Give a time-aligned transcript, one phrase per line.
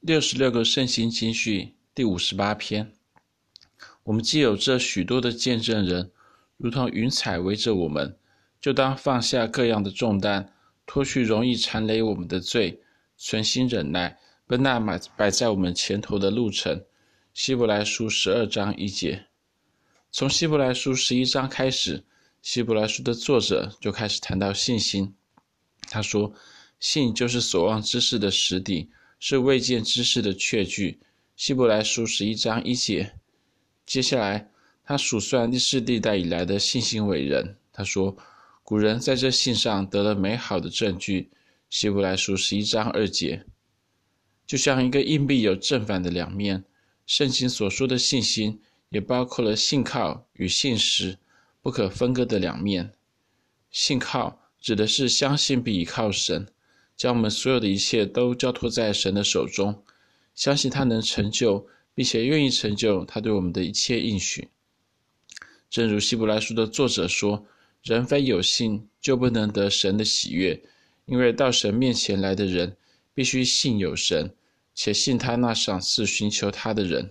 [0.00, 2.90] 六十六个圣经金句第五十八篇，
[4.04, 6.10] 我们既有这许多的见证人，
[6.56, 8.16] 如同云彩围着我们，
[8.62, 10.54] 就当放下各样的重担，
[10.86, 12.80] 脱去容易缠累我们的罪，
[13.18, 16.82] 存心忍耐，奔那摆摆在我们前头的路程。
[17.34, 19.26] 希伯来书十二章一节，
[20.10, 22.02] 从希伯来书十一章开始，
[22.40, 25.14] 希伯来书的作者就开始谈到信心。
[25.90, 26.32] 他说
[26.80, 28.88] ：“信就是所望之事的实底。”
[29.22, 30.98] 是未见之事的确据，
[31.36, 33.12] 希伯来书十一章一节。
[33.84, 34.50] 接下来，
[34.82, 37.58] 他数算历世历代以来的信心伟人。
[37.70, 38.16] 他说，
[38.64, 41.30] 古人在这信上得了美好的证据。
[41.68, 43.44] 希伯来书十一章二节。
[44.46, 46.64] 就像一个硬币有正反的两面，
[47.04, 48.58] 圣经所说的信心
[48.88, 51.18] 也包括了信靠与信实
[51.60, 52.90] 不可分割的两面。
[53.70, 56.48] 信靠指的是相信并依靠神。
[57.00, 59.82] 将我们所有的一切都交托在神的手中，
[60.34, 64.50] 相信他能成就，并且愿意成就他对我们的一切应许。
[65.70, 67.46] 正如希伯来书的作者说
[67.82, 70.62] ：“人非有信，就不能得神的喜悦，
[71.06, 72.76] 因为到神面前来的人，
[73.14, 74.34] 必须信有神，
[74.74, 77.10] 且信他那赏赐寻求他的人。”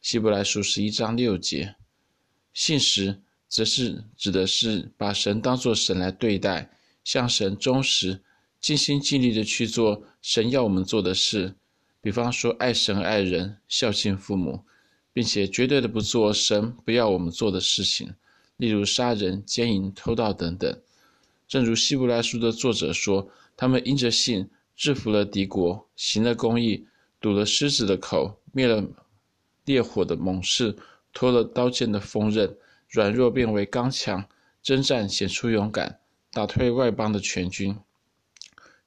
[0.00, 1.74] 希伯来书十一章六节。
[2.54, 6.70] 信实则是指的是把神当作神来对待，
[7.04, 8.22] 向神忠实。
[8.62, 11.56] 尽心尽力的去做神要我们做的事，
[12.00, 14.62] 比方说爱神爱人、孝敬父母，
[15.12, 18.14] 并且绝对的不做神不要我们做的事情，
[18.56, 20.80] 例如杀人、奸淫、偷盗等等。
[21.48, 26.86] 正如希伯来书的作者说，他们因着信制服了敌国，行了公义，
[27.20, 28.84] 堵了狮子的口，灭了
[29.64, 30.76] 烈火的猛士，
[31.12, 32.56] 脱了刀剑的锋刃，
[32.88, 34.24] 软弱变为刚强，
[34.62, 35.98] 征战显出勇敢，
[36.32, 37.76] 打退外邦的全军。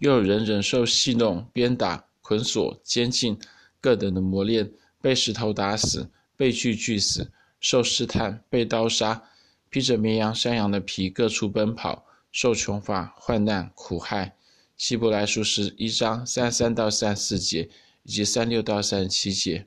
[0.00, 3.38] 又有人忍受戏弄、鞭打、捆锁、监禁，
[3.82, 9.22] 各等的磨练，被石头打死，被锯锯死，受试探，被刀杀，
[9.68, 14.34] 披着绵羊、山羊的皮，各处奔跑，受穷乏、患难、苦害。
[14.74, 17.68] 希伯来书十一章三三到三四节，
[18.04, 19.66] 以及三六到三十七节。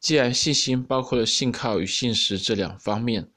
[0.00, 3.28] 既然信心包括了信靠与信实这两方面，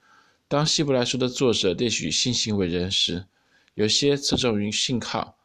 [0.48, 3.25] 当希伯来书的作者列举信心伟人时，
[3.75, 5.38] 有些侧重于信靠。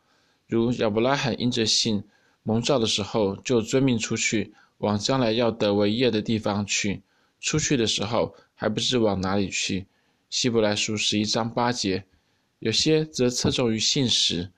[0.48, 2.02] 如亚伯拉罕因着信
[2.42, 7.02] 蒙召的时候，就遵命出去，往将来要得为业的地方去。
[7.38, 9.86] 出去的时候还不知往哪里去。
[10.30, 12.02] 希伯来书十一章八节。
[12.60, 14.50] 有些则侧重于信实，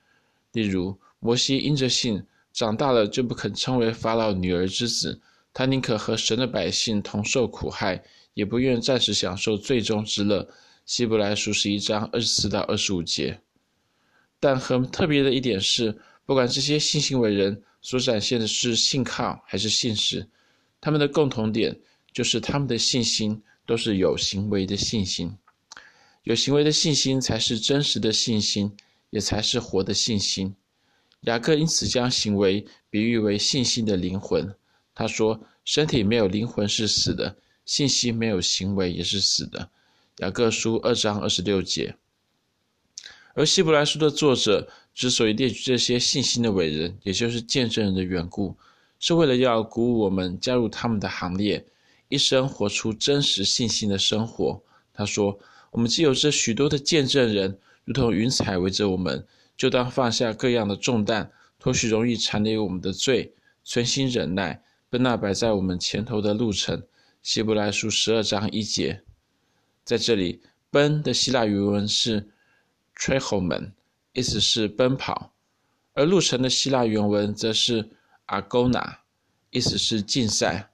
[0.53, 2.23] 例如摩西因着信
[2.53, 5.19] 长大了就不肯称为法老女儿之子，
[5.53, 8.01] 他宁可和神的百姓同受苦害，
[8.33, 10.47] 也不愿暂时享受最终之乐。
[10.85, 13.41] 希伯来书十一章二十四到二十五节。
[14.41, 20.27] 但很特别的一点是，不管这些信心伟人所展现的是信靠还是信实，
[20.81, 21.79] 他们的共同点
[22.11, 25.31] 就是他们的信心都是有行为的信心。
[26.23, 28.75] 有行为的信心才是真实的信心，
[29.11, 30.55] 也才是活的信心。
[31.21, 34.51] 雅各因此将行为比喻为信心的灵魂。
[34.95, 39.69] 他说：“身体没有灵魂是死的，信心没有行为也是死的。”
[40.17, 41.95] 雅各书二章二十六节。
[43.33, 48.57] 而希伯来书的作者之所以列举这些信心的伟人，也就是见证人的缘故，
[48.99, 51.65] 是为了要鼓舞我们加入他们的行列，
[52.09, 54.61] 一生活出真实信心的生活。
[54.93, 55.39] 他说
[55.71, 59.25] ：“我们既有这许多的见证人，如同云彩围着我们，
[59.55, 63.33] 就当放下各样的重担，脱去容易缠累我们的罪，
[63.63, 66.83] 存心忍耐，奔那摆在我们前头的路程。”
[67.23, 69.03] 希伯来书十二章一节，
[69.85, 72.27] 在这里，“奔”的希腊语文是。
[73.01, 73.71] Trechomon，
[74.13, 75.33] 意思是奔跑，
[75.93, 77.89] 而路程的希腊原文则是
[78.27, 78.97] Agona，
[79.49, 80.69] 意思是竞赛。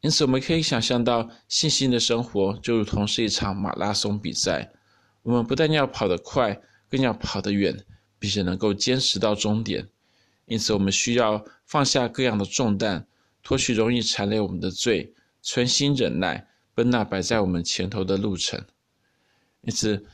[0.00, 4.70] 因此，我们可以想象到，信心的生活就如同是一场马拉松比赛。
[5.22, 7.84] 我们不但要跑得快，更要跑得远，
[8.20, 9.88] 并且能够坚持到终点。
[10.46, 13.08] 因此，我们需要放下各样的重担，
[13.42, 15.12] 脱去容易缠累我们的罪，
[15.42, 18.64] 存心忍耐，奔那摆在我们前头的路程。
[19.62, 20.04] 因此，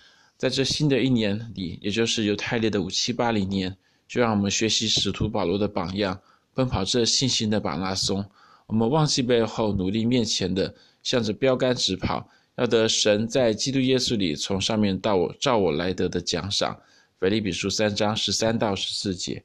[0.40, 3.76] 在这新的一年里，也就是犹太历的五七八零年，
[4.08, 6.18] 就让我们学习使徒保罗的榜样，
[6.54, 8.24] 奔跑这信心的马拉松。
[8.66, 12.26] 我们忘记背后，努力面前的，向着标杆直跑，
[12.56, 16.74] 要得神在基督耶稣里从上面到我照我来得的奖赏。
[17.18, 19.44] 腓立比书三章十三到十四节。